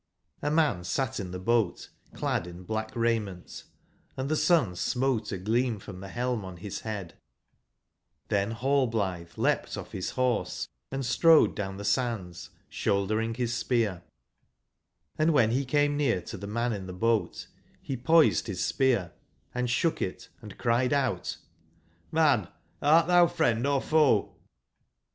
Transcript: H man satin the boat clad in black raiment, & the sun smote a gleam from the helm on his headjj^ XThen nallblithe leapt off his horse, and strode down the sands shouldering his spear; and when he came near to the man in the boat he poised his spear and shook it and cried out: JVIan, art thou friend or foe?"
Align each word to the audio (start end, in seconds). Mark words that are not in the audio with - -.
H 0.43 0.51
man 0.51 0.83
satin 0.83 1.29
the 1.29 1.37
boat 1.37 1.89
clad 2.15 2.47
in 2.47 2.63
black 2.63 2.89
raiment, 2.95 3.65
& 3.89 4.15
the 4.15 4.35
sun 4.35 4.75
smote 4.75 5.31
a 5.31 5.37
gleam 5.37 5.77
from 5.77 5.99
the 5.99 6.07
helm 6.07 6.43
on 6.43 6.57
his 6.57 6.81
headjj^ 6.81 7.11
XThen 8.27 8.53
nallblithe 8.57 9.37
leapt 9.37 9.77
off 9.77 9.91
his 9.91 10.09
horse, 10.17 10.67
and 10.91 11.05
strode 11.05 11.55
down 11.55 11.77
the 11.77 11.85
sands 11.85 12.49
shouldering 12.67 13.35
his 13.35 13.53
spear; 13.53 14.01
and 15.19 15.33
when 15.33 15.51
he 15.51 15.63
came 15.65 15.97
near 15.97 16.19
to 16.23 16.35
the 16.35 16.47
man 16.47 16.73
in 16.73 16.87
the 16.87 16.93
boat 16.93 17.45
he 17.79 17.95
poised 17.95 18.47
his 18.47 18.65
spear 18.65 19.13
and 19.53 19.69
shook 19.69 20.01
it 20.01 20.29
and 20.41 20.57
cried 20.57 20.93
out: 20.93 21.37
JVIan, 22.11 22.51
art 22.81 23.05
thou 23.05 23.27
friend 23.27 23.67
or 23.67 23.79
foe?" 23.79 24.35